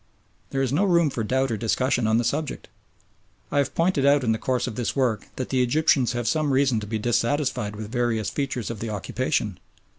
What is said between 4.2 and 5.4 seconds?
in the course of this work